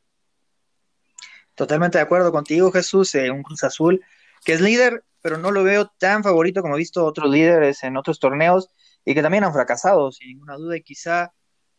Totalmente 1.55 1.99
de 1.99 2.03
acuerdo 2.03 2.33
contigo, 2.33 2.73
Jesús. 2.73 3.15
Eh, 3.15 3.31
un 3.31 3.45
Cruz 3.45 3.63
Azul 3.63 4.05
que 4.45 4.55
es 4.55 4.61
líder, 4.61 5.05
pero 5.23 5.39
no 5.39 5.53
lo 5.53 5.63
veo 5.63 5.93
tan 5.99 6.25
favorito 6.25 6.61
como 6.61 6.75
he 6.75 6.79
visto 6.79 7.05
otros 7.05 7.31
líderes 7.31 7.85
en 7.85 7.97
otros 7.97 8.19
torneos 8.19 8.69
y 9.05 9.15
que 9.15 9.23
también 9.23 9.45
han 9.45 9.53
fracasado, 9.53 10.13
sin 10.13 10.29
ninguna 10.29 10.57
duda, 10.57 10.77
y 10.77 10.83
quizá, 10.83 11.33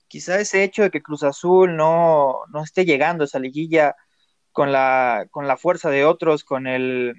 quizá 0.08 0.40
ese 0.40 0.64
hecho 0.64 0.84
de 0.84 0.92
que 0.92 1.02
Cruz 1.02 1.24
Azul 1.24 1.76
no, 1.76 2.40
no 2.52 2.64
esté 2.64 2.86
llegando 2.86 3.24
a 3.24 3.26
esa 3.26 3.40
liguilla 3.40 3.96
con 4.52 4.72
la, 4.72 5.28
con 5.32 5.48
la 5.48 5.58
fuerza 5.58 5.90
de 5.90 6.06
otros, 6.06 6.44
con 6.44 6.68
el, 6.68 7.14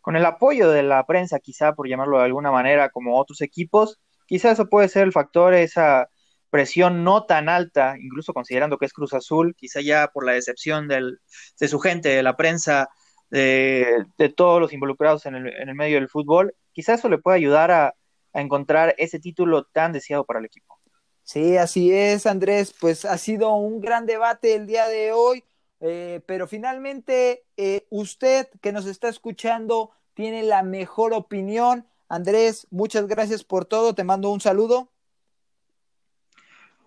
con 0.00 0.16
el 0.16 0.24
apoyo 0.24 0.70
de 0.70 0.82
la 0.82 1.04
prensa, 1.06 1.40
quizá 1.40 1.74
por 1.74 1.88
llamarlo 1.88 2.18
de 2.18 2.24
alguna 2.24 2.50
manera, 2.50 2.90
como 2.90 3.18
otros 3.18 3.40
equipos, 3.42 4.00
quizá 4.26 4.50
eso 4.52 4.68
puede 4.68 4.88
ser 4.88 5.04
el 5.04 5.12
factor, 5.12 5.54
esa 5.54 6.08
presión 6.50 7.04
no 7.04 7.26
tan 7.26 7.48
alta, 7.48 7.96
incluso 8.00 8.32
considerando 8.32 8.78
que 8.78 8.86
es 8.86 8.92
Cruz 8.92 9.12
Azul, 9.14 9.54
quizá 9.56 9.80
ya 9.80 10.08
por 10.08 10.24
la 10.24 10.32
decepción 10.32 10.88
del, 10.88 11.20
de 11.60 11.68
su 11.68 11.78
gente, 11.80 12.08
de 12.08 12.22
la 12.22 12.36
prensa, 12.36 12.88
de, 13.30 14.04
de 14.16 14.28
todos 14.28 14.60
los 14.60 14.72
involucrados 14.72 15.26
en 15.26 15.34
el, 15.34 15.48
en 15.48 15.68
el 15.68 15.74
medio 15.74 15.96
del 15.96 16.08
fútbol, 16.08 16.54
quizá 16.72 16.94
eso 16.94 17.08
le 17.08 17.18
puede 17.18 17.36
ayudar 17.38 17.70
a, 17.70 17.94
a 18.36 18.42
encontrar 18.42 18.94
ese 18.98 19.18
título 19.18 19.64
tan 19.64 19.92
deseado 19.92 20.24
para 20.24 20.40
el 20.40 20.44
equipo. 20.44 20.78
Sí, 21.22 21.56
así 21.56 21.90
es, 21.90 22.26
Andrés. 22.26 22.74
Pues 22.78 23.06
ha 23.06 23.16
sido 23.16 23.54
un 23.54 23.80
gran 23.80 24.04
debate 24.04 24.54
el 24.54 24.66
día 24.66 24.86
de 24.88 25.12
hoy, 25.12 25.42
eh, 25.80 26.20
pero 26.26 26.46
finalmente 26.46 27.46
eh, 27.56 27.86
usted 27.88 28.46
que 28.60 28.72
nos 28.72 28.84
está 28.84 29.08
escuchando 29.08 29.90
tiene 30.12 30.42
la 30.42 30.62
mejor 30.62 31.14
opinión. 31.14 31.86
Andrés, 32.10 32.66
muchas 32.70 33.06
gracias 33.06 33.42
por 33.42 33.64
todo. 33.64 33.94
Te 33.94 34.04
mando 34.04 34.28
un 34.28 34.40
saludo. 34.42 34.92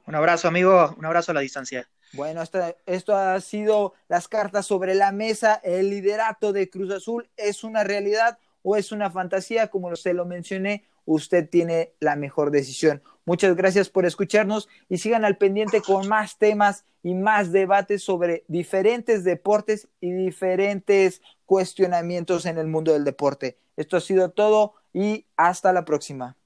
Un 0.05 0.13
abrazo, 0.13 0.47
amigo. 0.47 0.93
Un 0.99 1.05
abrazo 1.05 1.31
a 1.31 1.35
la 1.35 1.41
distancia. 1.41 1.89
Bueno, 2.13 2.43
esto, 2.43 2.59
esto, 2.85 3.15
ha 3.15 3.41
sido 3.41 3.95
las 4.07 4.27
cartas 4.27 4.67
sobre 4.67 4.93
la 4.93 5.11
mesa. 5.11 5.59
El 5.63 5.89
liderato 5.89 6.53
de 6.53 6.69
Cruz 6.69 6.91
Azul 6.91 7.27
es 7.37 7.63
una 7.63 7.83
realidad 7.83 8.37
o 8.61 8.75
es 8.75 8.91
una 8.91 9.09
fantasía, 9.09 9.69
como 9.69 9.95
se 9.95 10.13
lo 10.13 10.25
mencioné 10.25 10.85
usted 11.09 11.49
tiene 11.49 11.93
la 11.99 12.15
mejor 12.15 12.51
decisión. 12.51 13.01
Muchas 13.25 13.55
gracias 13.55 13.89
por 13.89 14.05
escucharnos 14.05 14.69
y 14.89 14.99
sigan 14.99 15.25
al 15.25 15.37
pendiente 15.37 15.81
con 15.81 16.07
más 16.07 16.37
temas 16.37 16.85
y 17.01 17.15
más 17.15 17.51
debates 17.51 18.03
sobre 18.03 18.43
diferentes 18.47 19.23
deportes 19.23 19.87
y 20.01 20.11
diferentes 20.11 21.21
cuestionamientos 21.45 22.45
en 22.45 22.59
el 22.59 22.67
mundo 22.67 22.93
del 22.93 23.05
deporte. 23.05 23.57
Esto 23.75 23.97
ha 23.97 24.01
sido 24.01 24.29
todo 24.29 24.75
y 24.93 25.25
hasta 25.35 25.73
la 25.73 25.83
próxima. 25.83 26.37